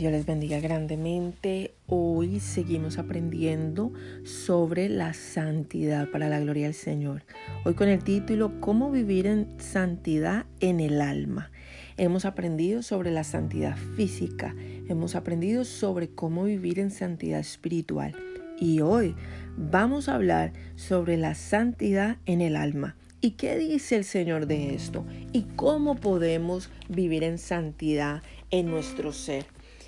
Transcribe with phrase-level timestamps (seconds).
[0.00, 1.74] Dios les bendiga grandemente.
[1.86, 3.92] Hoy seguimos aprendiendo
[4.24, 7.22] sobre la santidad para la gloria del Señor.
[7.66, 11.50] Hoy con el título ¿Cómo vivir en santidad en el alma?
[11.98, 14.56] Hemos aprendido sobre la santidad física,
[14.88, 18.16] hemos aprendido sobre cómo vivir en santidad espiritual
[18.58, 19.14] y hoy
[19.58, 22.96] vamos a hablar sobre la santidad en el alma.
[23.20, 25.04] ¿Y qué dice el Señor de esto?
[25.34, 29.44] ¿Y cómo podemos vivir en santidad en nuestro ser?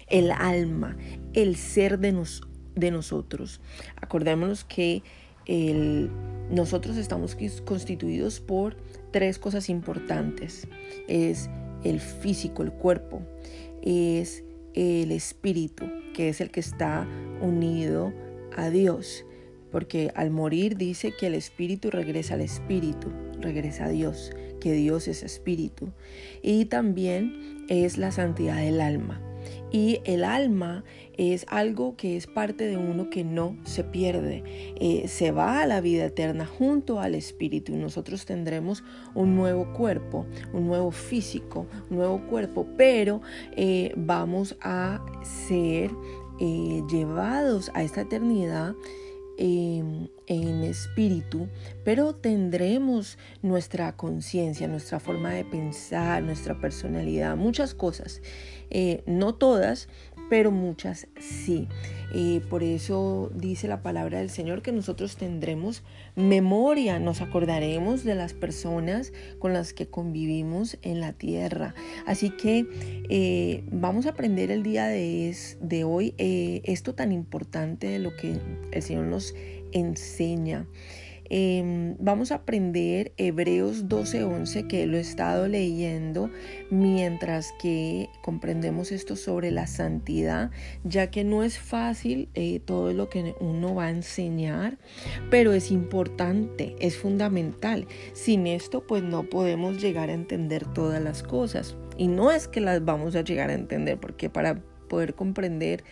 [0.08, 0.96] El alma,
[1.32, 2.14] el ser de,
[2.74, 3.60] de nosotros.
[3.96, 5.02] Acordémonos que
[6.50, 8.76] nosotros estamos constituidos por
[9.10, 10.68] tres cosas importantes.
[11.08, 11.50] Es
[11.84, 13.22] el físico, el cuerpo.
[13.82, 17.08] Es el espíritu, que es el que está
[17.40, 18.12] unido
[18.56, 19.24] a Dios.
[19.70, 23.10] Porque al morir dice que el espíritu regresa al espíritu,
[23.40, 25.92] regresa a Dios, que Dios es espíritu.
[26.42, 29.31] Y también es la santidad del alma
[29.70, 30.84] y el alma
[31.16, 34.42] es algo que es parte de uno que no se pierde,
[34.80, 38.82] eh, se va a la vida eterna junto al espíritu y nosotros tendremos
[39.14, 43.20] un nuevo cuerpo, un nuevo físico, un nuevo cuerpo, pero
[43.56, 45.90] eh, vamos a ser
[46.40, 48.74] eh, llevados a esta eternidad
[49.38, 50.10] en,
[50.62, 51.48] espíritu,
[51.84, 58.22] pero tendremos nuestra conciencia, nuestra forma de pensar, nuestra personalidad, muchas cosas.
[58.74, 59.88] Eh, no todas,
[60.30, 61.68] pero muchas sí.
[62.14, 65.82] Eh, por eso dice la palabra del Señor que nosotros tendremos
[66.16, 71.74] memoria, nos acordaremos de las personas con las que convivimos en la tierra.
[72.06, 72.66] Así que
[73.08, 78.38] eh, vamos a aprender el día de, de hoy esto tan importante de lo que
[78.72, 79.34] el Señor nos
[79.72, 80.66] enseña.
[81.34, 86.28] Em, vamos a aprender Hebreos 12:11 que lo he estado leyendo
[86.68, 90.50] mientras que comprendemos esto sobre la santidad,
[90.84, 94.76] ya que no es fácil eh, todo lo que uno va a enseñar,
[95.30, 97.86] pero es importante, es fundamental.
[98.12, 101.76] Sin esto pues no podemos llegar a entender todas las cosas.
[101.96, 105.82] Y no es que las vamos a llegar a entender, porque para poder comprender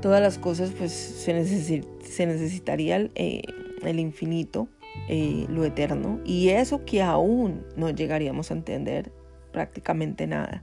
[0.00, 3.10] todas las cosas pues se, necesitaría...
[3.16, 3.42] Eh,
[3.84, 4.68] el infinito,
[5.08, 9.12] eh, lo eterno, y eso que aún no llegaríamos a entender
[9.52, 10.62] prácticamente nada.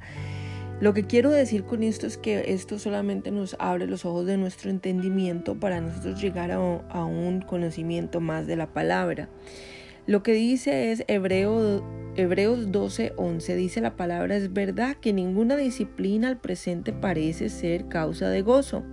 [0.81, 4.38] Lo que quiero decir con esto es que esto solamente nos abre los ojos de
[4.38, 9.28] nuestro entendimiento para nosotros llegar a, un conocimiento más de la palabra.
[10.07, 11.84] Lo que dice es Hebreo,
[12.16, 17.90] Hebreos 12, 11, dice la palabra, es verdad que ninguna disciplina al presente parece ser
[17.90, 18.84] causa de gozo,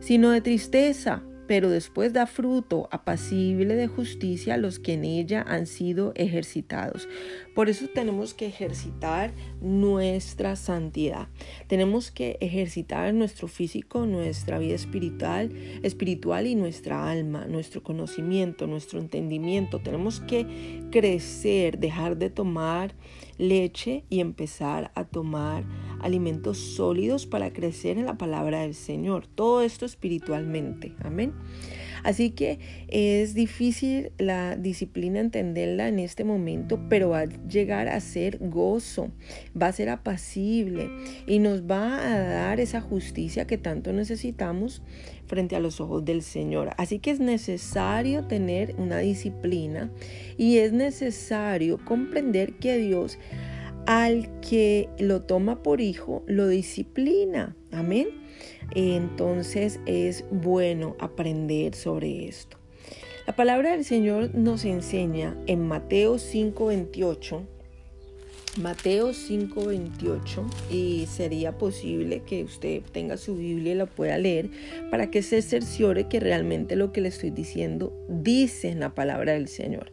[0.00, 5.44] sino de tristeza pero después da fruto apacible de justicia a los que en ella
[5.48, 7.08] han sido ejercitados.
[7.58, 11.26] Por eso tenemos que ejercitar nuestra santidad.
[11.66, 15.50] Tenemos que ejercitar nuestro físico, nuestra vida espiritual,
[15.82, 19.80] espiritual y nuestra alma, nuestro conocimiento, nuestro entendimiento.
[19.80, 22.94] Tenemos que crecer, dejar de tomar
[23.38, 25.64] leche y empezar a tomar
[25.98, 29.26] alimentos sólidos para crecer en la palabra del Señor.
[29.26, 30.94] Todo esto espiritualmente.
[31.02, 31.34] Amén.
[32.02, 38.00] Así que es difícil la disciplina entenderla en este momento, pero va a llegar a
[38.00, 39.10] ser gozo,
[39.60, 40.90] va a ser apacible
[41.26, 44.82] y nos va a dar esa justicia que tanto necesitamos
[45.26, 46.70] frente a los ojos del Señor.
[46.76, 49.90] Así que es necesario tener una disciplina
[50.36, 53.18] y es necesario comprender que Dios
[53.88, 57.56] al que lo toma por hijo lo disciplina.
[57.72, 58.08] Amén.
[58.74, 62.58] Entonces es bueno aprender sobre esto.
[63.26, 67.46] La palabra del Señor nos enseña en Mateo 5:28.
[68.60, 74.50] Mateo 5:28 y sería posible que usted tenga su Biblia y la pueda leer
[74.90, 79.32] para que se cerciore que realmente lo que le estoy diciendo dice en la palabra
[79.32, 79.92] del Señor.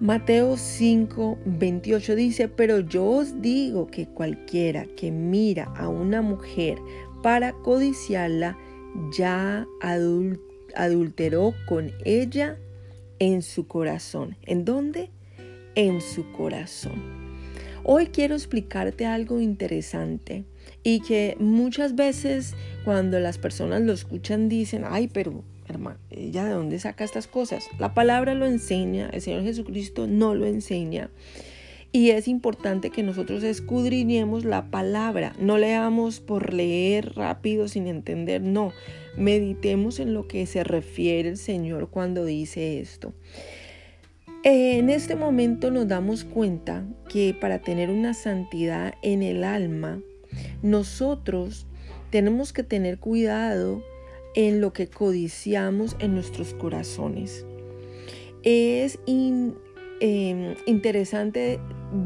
[0.00, 6.78] Mateo 5, 28 dice, pero yo os digo que cualquiera que mira a una mujer
[7.22, 8.58] para codiciarla,
[9.16, 9.66] ya
[10.74, 12.58] adulteró con ella
[13.20, 14.36] en su corazón.
[14.42, 15.10] ¿En dónde?
[15.76, 17.00] En su corazón.
[17.84, 20.44] Hoy quiero explicarte algo interesante
[20.82, 22.54] y que muchas veces
[22.84, 27.68] cuando las personas lo escuchan dicen, ay, pero hermano, ¿ella de dónde saca estas cosas?
[27.78, 31.10] La palabra lo enseña, el Señor Jesucristo no lo enseña.
[31.92, 38.42] Y es importante que nosotros escudriñemos la palabra, no leamos por leer rápido sin entender,
[38.42, 38.72] no,
[39.16, 43.14] meditemos en lo que se refiere el Señor cuando dice esto.
[44.42, 50.00] En este momento nos damos cuenta que para tener una santidad en el alma,
[50.62, 51.66] nosotros
[52.10, 53.82] tenemos que tener cuidado
[54.34, 57.46] en lo que codiciamos en nuestros corazones.
[58.42, 59.54] Es em,
[60.66, 61.58] interesante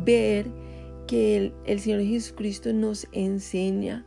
[0.04, 0.46] ver
[1.06, 4.06] que el Señor Jesucristo nos enseña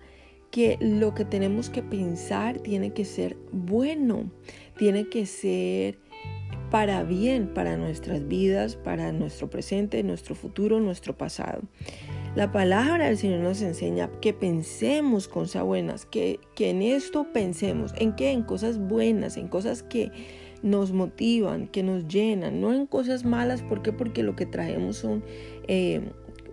[0.51, 4.29] que lo que tenemos que pensar tiene que ser bueno,
[4.77, 5.97] tiene que ser
[6.69, 11.61] para bien, para nuestras vidas, para nuestro presente, nuestro futuro, nuestro pasado.
[12.33, 17.93] La palabra del Señor nos enseña que pensemos cosas buenas, que, que en esto pensemos.
[17.97, 18.31] ¿En qué?
[18.31, 20.11] En cosas buenas, en cosas que
[20.63, 23.61] nos motivan, que nos llenan, no en cosas malas.
[23.61, 23.91] ¿Por qué?
[23.91, 25.25] Porque lo que traemos son
[25.67, 26.09] eh,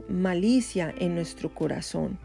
[0.09, 2.19] malicia en nuestro corazón.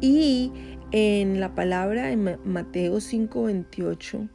[0.00, 0.50] Y
[0.90, 4.28] en la palabra en Mateo 5:28,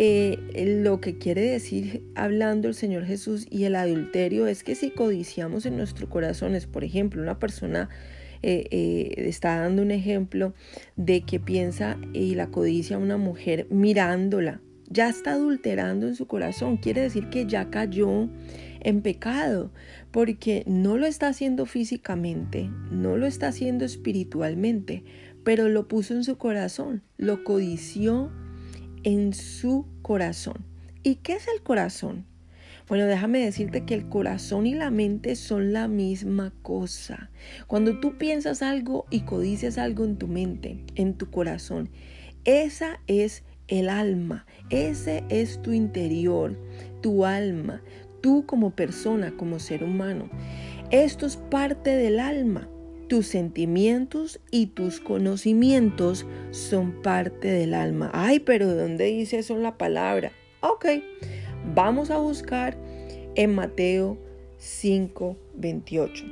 [0.00, 4.90] eh, lo que quiere decir hablando el Señor Jesús y el adulterio es que si
[4.90, 7.88] codiciamos en nuestro corazón, es por ejemplo, una persona
[8.44, 10.54] eh, eh, está dando un ejemplo
[10.94, 16.28] de que piensa y la codicia a una mujer mirándola, ya está adulterando en su
[16.28, 18.28] corazón, quiere decir que ya cayó
[18.80, 19.72] en pecado,
[20.12, 25.02] porque no lo está haciendo físicamente, no lo está haciendo espiritualmente,
[25.42, 28.30] pero lo puso en su corazón, lo codició
[29.04, 30.64] en su corazón.
[31.02, 32.26] ¿Y qué es el corazón?
[32.88, 37.30] Bueno, déjame decirte que el corazón y la mente son la misma cosa.
[37.66, 41.90] Cuando tú piensas algo y codicias algo en tu mente, en tu corazón,
[42.44, 46.58] esa es el alma, ese es tu interior,
[47.02, 47.82] tu alma,
[48.22, 50.30] tú como persona, como ser humano.
[50.90, 52.70] Esto es parte del alma.
[53.08, 58.10] Tus sentimientos y tus conocimientos son parte del alma.
[58.12, 60.32] Ay, pero ¿de dónde dice eso en la palabra?
[60.60, 60.86] Ok,
[61.74, 62.76] vamos a buscar
[63.34, 64.18] en Mateo
[64.58, 66.24] 5, 28.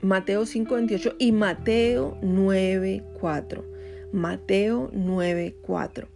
[0.00, 3.64] Mateo 5, 28 y Mateo 9, 4.
[4.12, 6.08] Mateo 9, 4.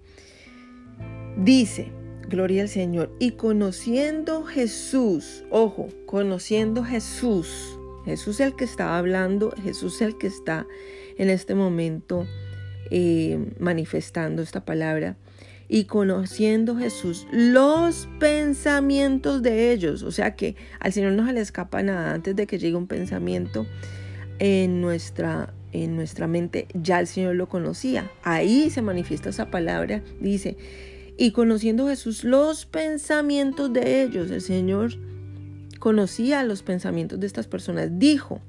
[1.37, 1.93] Dice,
[2.29, 3.13] Gloria al Señor.
[3.19, 10.19] Y conociendo Jesús, ojo, conociendo Jesús, Jesús es el que estaba hablando, Jesús es el
[10.19, 10.67] que está
[11.19, 12.27] en este momento
[12.91, 15.17] eh, manifestando esta palabra.
[15.69, 20.05] Y conociendo Jesús los pensamientos de ellos.
[20.05, 22.87] O sea que al Señor no se le escapa nada antes de que llegue un
[22.87, 23.67] pensamiento
[24.39, 26.69] en nuestra, en nuestra mente.
[26.75, 28.11] Ya el Señor lo conocía.
[28.23, 30.03] Ahí se manifiesta esa palabra.
[30.21, 30.57] Dice,
[31.19, 34.93] y conociendo Jesús los pensamientos de ellos, el Señor
[35.79, 37.99] conocía los pensamientos de estas personas.
[37.99, 38.41] Dijo,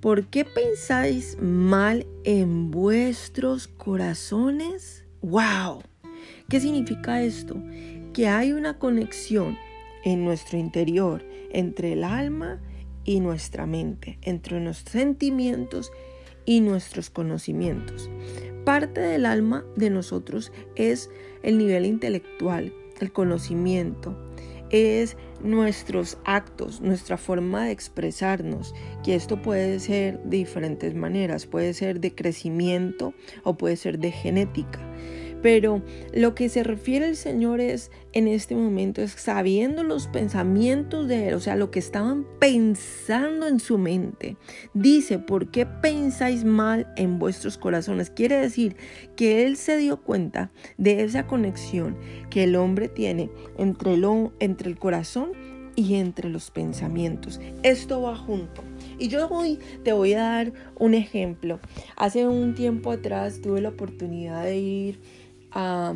[0.00, 5.04] ¿por qué pensáis mal en vuestros corazones?
[5.20, 5.82] ¡Wow!
[6.48, 7.62] ¿Qué significa esto?
[8.14, 9.58] Que hay una conexión
[10.04, 12.60] en nuestro interior entre el alma
[13.04, 15.92] y nuestra mente, entre nuestros sentimientos
[16.44, 18.08] y nuestros conocimientos.
[18.64, 21.10] Parte del alma de nosotros es
[21.42, 24.16] el nivel intelectual, el conocimiento,
[24.70, 31.74] es nuestros actos, nuestra forma de expresarnos, que esto puede ser de diferentes maneras, puede
[31.74, 34.80] ser de crecimiento o puede ser de genética.
[35.42, 35.82] Pero
[36.12, 41.28] lo que se refiere el Señor es en este momento es sabiendo los pensamientos de
[41.28, 44.36] Él, o sea, lo que estaban pensando en su mente.
[44.74, 48.10] Dice, ¿por qué pensáis mal en vuestros corazones?
[48.10, 48.76] Quiere decir
[49.16, 51.96] que Él se dio cuenta de esa conexión
[52.30, 54.06] que el hombre tiene entre el,
[54.40, 55.32] entre el corazón
[55.76, 57.40] y entre los pensamientos.
[57.62, 58.62] Esto va junto.
[58.98, 61.60] Y yo hoy te voy a dar un ejemplo.
[61.96, 65.00] Hace un tiempo atrás tuve la oportunidad de ir
[65.52, 65.94] a,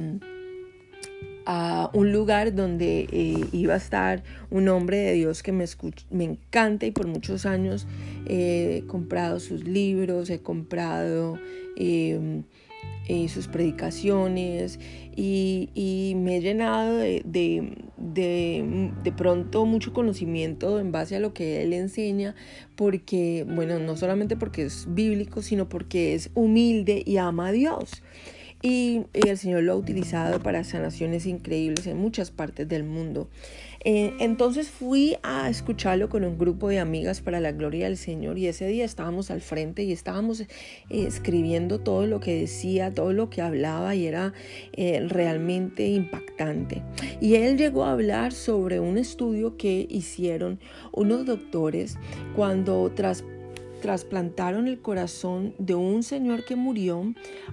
[1.93, 5.67] un lugar donde eh, iba a estar un hombre de Dios que me,
[6.11, 7.87] me encanta y por muchos años
[8.27, 11.39] he comprado sus libros, he comprado
[11.77, 12.45] em,
[13.07, 14.81] eh, sus predicaciones
[15.15, 17.23] y, me he llenado de,
[17.99, 22.35] de, pronto mucho conocimiento en base a lo que él enseña,
[22.77, 28.03] porque, bueno, no solamente porque es bíblico, sino porque es humilde y ama a Dios.
[28.67, 33.29] Y, el Señor lo ha utilizado para sanaciones increíbles en muchas partes del mundo.
[33.85, 38.39] Eh, entonces fui a escucharlo con un grupo de amigas para la gloria del Señor
[38.39, 40.47] y ese día estábamos al frente y estábamos eh,
[40.89, 44.33] escribiendo todo lo que decía, todo lo que hablaba y era
[44.73, 46.83] eh, realmente impactante.
[47.21, 50.59] Y él llegó a hablar sobre un estudio que hicieron
[50.91, 51.99] unos doctores
[52.35, 53.25] cuando tras
[53.85, 57.13] trasplantaron el corazón de un señor que murió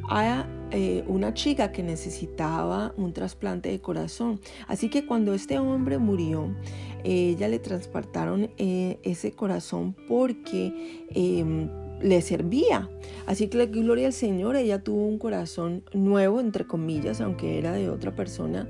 [0.09, 4.39] a eh, una chica que necesitaba un trasplante de corazón.
[4.69, 6.55] Así que cuando este hombre murió,
[7.03, 11.69] ella le transportaron eh, ese corazón porque em,
[12.01, 12.89] le servía.
[13.25, 17.73] Así que la gloria al Señor, ella tuvo un corazón nuevo, entre comillas, aunque era
[17.73, 18.69] de otra persona.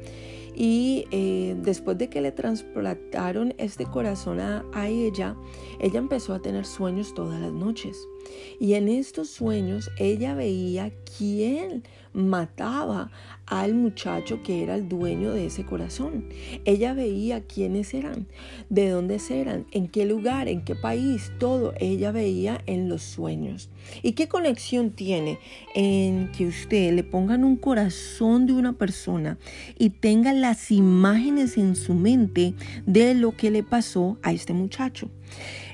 [0.64, 5.36] Y eh, después de que le trasplantaron este corazón a, a ella,
[5.80, 7.98] ella empezó a tener sueños todas las noches.
[8.60, 11.82] Y en estos sueños ella veía quién
[12.14, 13.10] mataba
[13.46, 16.26] al muchacho que era el dueño de ese corazón.
[16.66, 18.28] Ella veía quiénes eran,
[18.70, 23.70] de dónde eran, en qué lugar, en qué país, todo ella veía en los sueños.
[24.04, 25.40] ¿Y qué conexión tiene
[25.76, 29.38] en que usted le pongan un corazón de una persona
[29.78, 32.54] y tenga las imágenes en su mente
[32.86, 35.10] de lo que le pasó a este muchacho?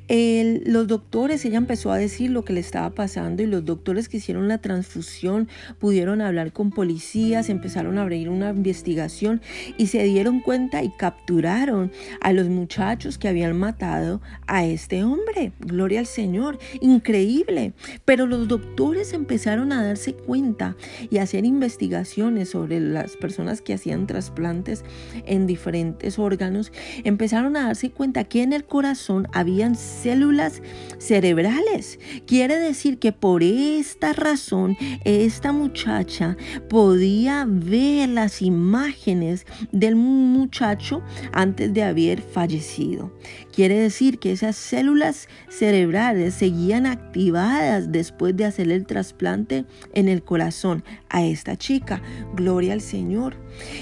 [0.10, 4.18] Los doctores, ella empezó a decir lo que le estaba pasando y los doctores que
[4.18, 5.50] hicieron la transfusión
[5.80, 9.42] pudieron hablar con policías, empezaron a abrir una investigación
[9.78, 15.52] y se dieron cuenta y capturaron a los muchachos que habían matado a este hombre.
[15.60, 17.74] Gloria al Señor, increíble.
[18.06, 20.76] Pero los doctores empezaron a darse cuenta
[21.10, 24.84] y a hacer investigaciones sobre las personas que hacían trasplantes
[25.26, 26.72] en diferentes órganos.
[27.04, 30.62] Empezaron a darse cuenta que en el corazón habían células
[30.98, 32.00] cerebrales.
[32.26, 36.38] Quiere decir que por esta razón esta muchacha
[36.70, 41.02] podía ver las imágenes del muchacho
[41.32, 43.12] antes de haber fallecido.
[43.58, 50.22] Quiere decir que esas células cerebrales seguían activadas después de hacer el trasplante en el
[50.22, 52.00] corazón a esta chica.
[52.36, 53.36] Gloria al Señor.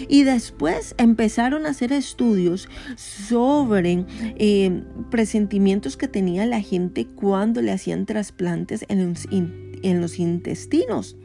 [0.07, 4.05] Y después empezaron a hacer estudios sobre
[4.37, 11.17] eh, presentimientos que tenía la gente cuando le hacían trasplantes en los, en los intestinos.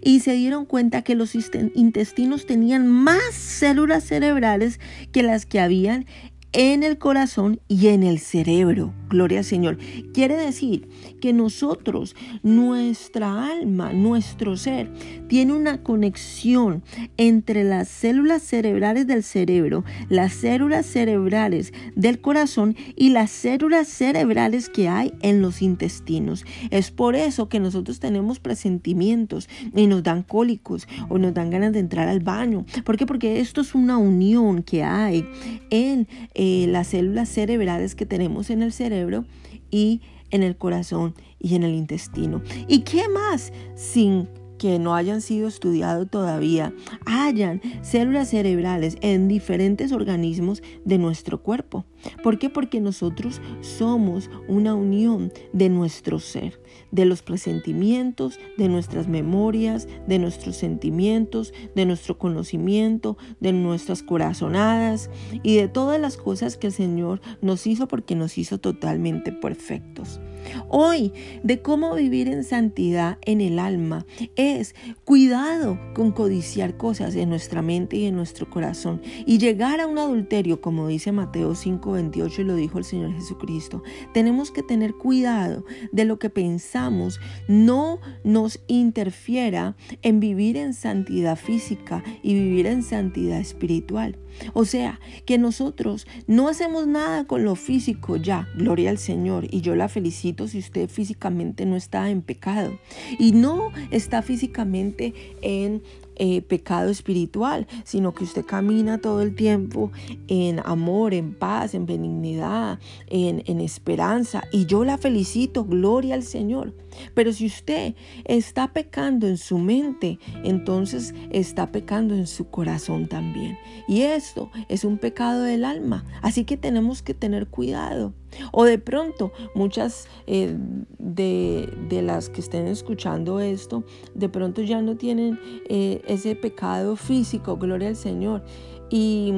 [0.00, 4.80] Y se dieron cuenta que los intestinos tenían más células cerebrales
[5.12, 6.06] que las que habían
[6.52, 8.92] en el corazón y en el cerebro.
[9.08, 9.78] Gloria al Señor.
[10.12, 10.88] Quiere decir
[11.20, 14.90] que nosotros, nuestra alma, nuestro ser,
[15.28, 16.82] tiene una conexión
[17.16, 24.68] entre las células cerebrales del cerebro, las células cerebrales del corazón y las células cerebrales
[24.68, 26.44] que hay en los intestinos.
[26.70, 31.72] Es por eso que nosotros tenemos presentimientos y nos dan cólicos o nos dan ganas
[31.72, 32.64] de entrar al baño.
[32.84, 33.06] ¿Por qué?
[33.06, 35.26] Porque esto es una unión que hay
[35.70, 36.06] en
[36.40, 39.24] eh, las células cerebrales que tenemos en el cerebro
[39.72, 42.42] y en el corazón y en el intestino.
[42.68, 44.28] ¿Y qué más sin
[44.58, 46.72] que no hayan sido estudiados todavía,
[47.06, 51.86] hayan células cerebrales en diferentes organismos de nuestro cuerpo.
[52.22, 52.50] ¿Por qué?
[52.50, 60.18] Porque nosotros somos una unión de nuestro ser, de los presentimientos, de nuestras memorias, de
[60.18, 65.10] nuestros sentimientos, de nuestro conocimiento, de nuestras corazonadas
[65.42, 70.20] y de todas las cosas que el Señor nos hizo porque nos hizo totalmente perfectos.
[70.68, 71.12] Hoy,
[71.42, 74.74] de cómo vivir en santidad en el alma, es
[75.04, 79.98] cuidado con codiciar cosas en nuestra mente y en nuestro corazón y llegar a un
[79.98, 81.54] adulterio, como dice Mateo
[81.88, 83.82] 5:28 y lo dijo el Señor Jesucristo.
[84.12, 91.36] Tenemos que tener cuidado de lo que pensamos no nos interfiera en vivir en santidad
[91.36, 94.18] física y vivir en santidad espiritual.
[94.52, 99.60] O sea, que nosotros no hacemos nada con lo físico ya, gloria al Señor, y
[99.62, 102.78] yo la felicito si usted físicamente no está en pecado
[103.18, 105.82] y no está físicamente en
[106.18, 109.90] eh, pecado espiritual, sino que usted camina todo el tiempo
[110.26, 114.42] en amor, en paz, en benignidad, en, en esperanza.
[114.52, 116.74] Y yo la felicito, gloria al Señor.
[117.14, 123.58] Pero si usted está pecando en su mente, entonces está pecando en su corazón también.
[123.86, 126.04] Y esto es un pecado del alma.
[126.22, 128.12] Así que tenemos que tener cuidado.
[128.52, 130.56] O de pronto, muchas eh,
[130.98, 135.38] de, las que estén escuchando esto, de pronto ya no tienen
[135.68, 138.44] eh, ese pecado físico, gloria al Señor.
[138.90, 139.32] Y,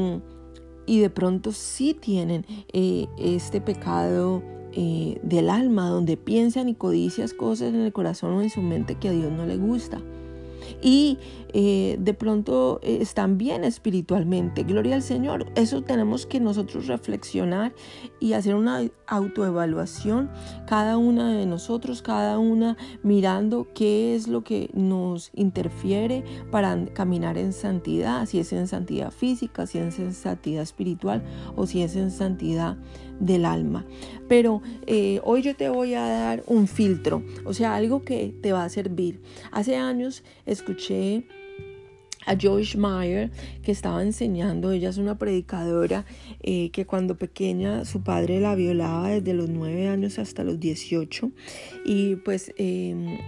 [0.87, 4.43] de pronto sí tienen eh, este pecado
[4.75, 9.09] del alma, donde piensan y codicias cosas en el corazón o en su mente que
[9.09, 10.01] a Dios no le gusta.
[10.83, 11.19] y
[11.53, 14.65] eh, de pronto eh, están bien espiritualmente.
[14.65, 15.47] Gloria al Señor.
[15.55, 17.73] Eso tenemos que nosotros reflexionar
[18.21, 20.31] y hacer una autoevaluación,
[20.67, 27.39] cada una de nosotros, cada una mirando qué es lo que nos interfiere para caminar
[27.39, 31.23] en santidad, si es en santidad física, si es en santidad espiritual
[31.57, 32.77] o si es en santidad
[33.19, 33.85] del alma.
[34.29, 38.53] Pero eh, hoy yo te voy a dar un filtro, o sea, algo que te
[38.53, 39.21] va a servir.
[39.53, 41.27] Hace años escuché
[42.27, 43.31] a Joyce Meyer
[43.63, 46.05] que estaba enseñando, ella es una predicadora
[46.43, 51.31] eh, que cuando pequeña su padre la violaba desde los 9 años hasta los 18
[51.87, 53.19] y pues em,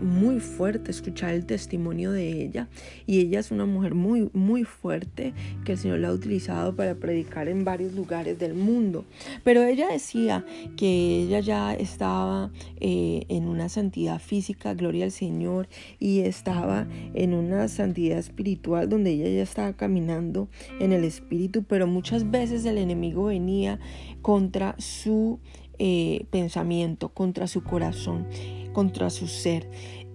[0.00, 2.68] muy fuerte escuchar el testimonio de ella.
[3.06, 5.32] Y ella es una mujer muy muy fuerte
[5.64, 9.04] que el Señor la ha utilizado para predicar en varios lugares del mundo.
[9.44, 10.44] Pero ella decía
[10.76, 17.34] que ella ya estaba eh, en una santidad física gloria al Señor y estaba en
[17.34, 18.39] una santidad espiritual
[18.88, 20.48] donde ella ya estaba caminando
[20.80, 23.78] en el espíritu pero muchas veces el enemigo venía
[24.22, 25.38] contra su
[25.78, 28.26] eh, pensamiento, contra su corazón,
[28.74, 29.66] contra su ser.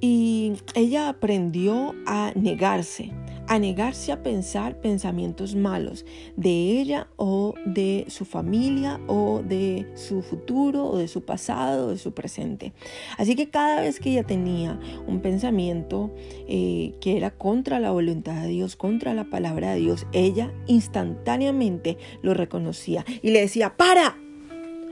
[0.07, 3.11] Y ella aprendió a negarse,
[3.47, 10.21] a negarse a pensar pensamientos malos de ella o de su familia o de su
[10.21, 12.71] futuro o de su pasado o de su presente.
[13.17, 16.13] Así que cada vez que ella tenía un pensamiento
[16.47, 21.97] eh, que era contra la voluntad de Dios, contra la palabra de Dios, ella instantáneamente
[22.21, 24.19] lo reconocía y le decía, para,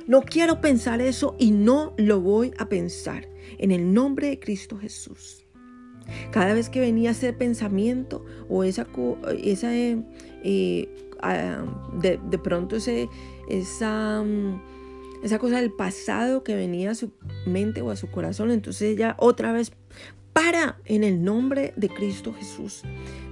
[0.08, 3.32] no quiero pensar eso y no lo voy a pensar.
[3.58, 5.46] En el nombre de Cristo Jesús.
[6.32, 8.88] Cada vez que venía ese pensamiento o esa,
[9.42, 10.04] esa eh,
[10.44, 10.88] eh,
[12.02, 13.08] de, de, pronto ese,
[13.50, 14.62] esa, mm,
[15.24, 17.12] esa cosa del pasado que venía a su
[17.46, 19.72] mente o a su corazón, entonces ella otra vez
[20.34, 22.82] para en el nombre de Cristo Jesús.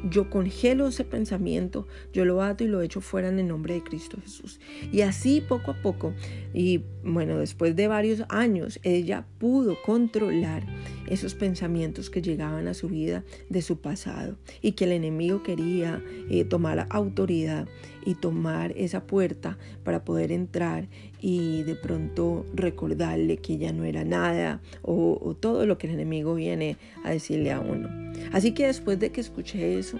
[0.09, 3.83] Yo congelo ese pensamiento, yo lo ato y lo echo fuera en el nombre de
[3.83, 4.59] Cristo Jesús.
[4.91, 6.13] Y así poco a poco,
[6.53, 10.65] y bueno, después de varios años, ella pudo controlar
[11.07, 16.01] esos pensamientos que llegaban a su vida de su pasado y que el enemigo quería
[16.29, 17.67] eh, tomar autoridad
[18.05, 20.87] y tomar esa puerta para poder entrar
[21.21, 26.35] y de pronto recordarle que ya no era nada o, todo lo que el enemigo
[26.35, 27.89] viene a decirle a uno.
[28.31, 29.99] Así que después de que escuché eso,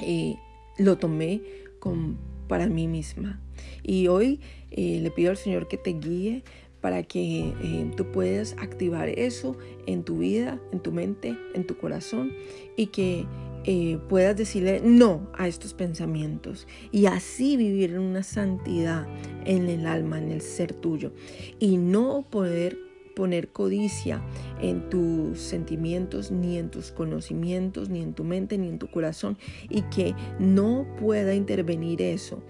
[0.00, 0.36] eh,
[0.78, 1.42] lo tomé
[1.80, 2.16] con,
[2.48, 3.40] para mí misma.
[3.82, 6.44] Y hoy eh, le pido al Señor que te guíe
[6.80, 11.76] para que eh, tú puedas activar eso en tu vida, en tu mente, en tu
[11.76, 12.32] corazón
[12.76, 13.26] y que
[13.68, 19.08] eh, puedas decirle no a estos pensamientos y así vivir en una santidad
[19.44, 21.12] en el alma, en el ser tuyo.
[21.58, 22.78] Y no poder
[23.16, 24.22] poner codicia
[24.60, 29.38] en tus sentimientos, ni en tus conocimientos, ni en tu mente, ni en tu corazón,
[29.68, 32.42] y que no pueda intervenir eso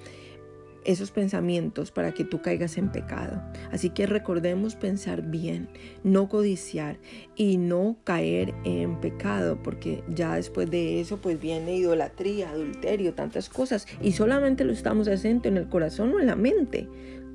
[0.87, 3.42] esos pensamientos para que tú caigas en pecado.
[3.72, 5.68] Así que recordemos pensar bien,
[6.05, 6.99] no codiciar
[7.35, 13.49] y no caer en pecado, porque ya después de eso pues viene idolatría, adulterio, tantas
[13.49, 16.88] cosas y solamente lo estamos haciendo en el corazón o en la mente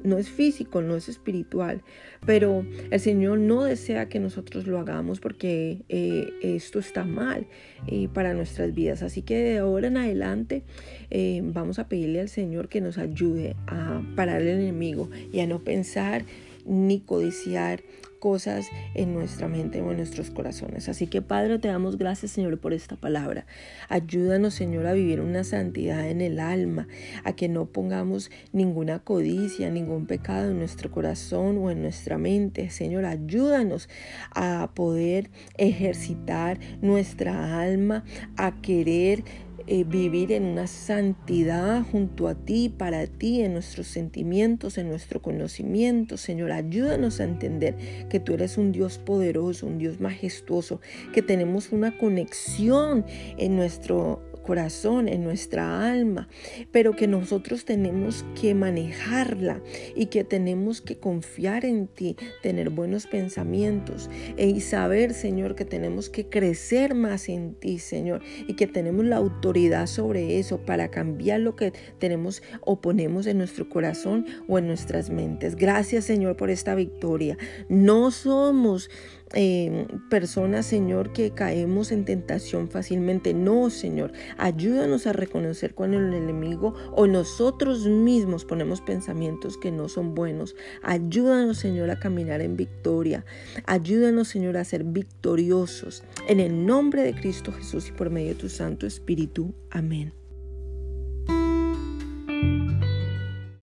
[0.04, 1.82] no es físico, no es espiritual,
[2.26, 7.48] pero el Señor no desea que nosotros lo hagamos porque eh, esto está mal
[7.88, 9.04] eh, para nuestras vidas.
[9.04, 10.64] Así que de ahora en adelante
[11.10, 15.48] eh, vamos a pedirle al Señor que nos ayude a parar el enemigo y a
[15.48, 16.24] no pensar
[16.66, 17.84] ni codiciar
[18.22, 20.88] cosas en nuestra mente o en nuestros corazones.
[20.88, 23.48] Así que Padre, te damos gracias Señor por esta palabra.
[23.90, 26.88] Ayúdanos Señor a vivir una santidad en el alma,
[27.24, 32.70] a que no pongamos ninguna codicia, ningún pecado en nuestro corazón o en nuestra mente.
[32.70, 33.90] Señor, ayúdanos
[34.36, 38.06] a poder ejercitar nuestra alma,
[38.38, 39.24] a querer
[39.68, 45.22] eh, vivir en una santidad junto a ti, para ti, en nuestros sentimientos, en nuestro
[45.22, 46.18] conocimiento.
[46.18, 50.82] Señor, ayúdanos a entender que tú eres un Dios poderoso, un Dios majestuoso,
[51.14, 53.06] que tenemos una conexión
[53.38, 56.28] en nuestro corazón, en nuestra alma,
[56.72, 59.62] pero que nosotros tenemos que manejarla
[59.96, 65.66] y que tenemos que confiar en ti, tener buenos pensamientos e y saber, Señor, que
[65.66, 70.90] tenemos que crecer más en ti, Señor, y que tenemos la autoridad sobre eso para
[70.90, 75.56] cambiar lo que tenemos o ponemos en nuestro corazón o en nuestras mentes.
[75.56, 77.38] Gracias, Señor, por esta victoria.
[77.70, 78.90] No somos
[79.34, 83.34] eh, personas, Señor, que caemos en tentación fácilmente.
[83.34, 89.90] No, Señor, ayúdanos a reconocer cuando el enemigo o nosotros mismos ponemos pensamientos que no
[89.90, 90.56] son buenos.
[90.84, 93.26] Ayúdanos, Señor, a caminar en victoria.
[93.66, 96.04] Ayúdanos, Señor, a ser victoriosos.
[96.28, 99.54] En el nombre de Cristo Jesús y por medio de tu Santo Espíritu.
[99.70, 100.21] Amén.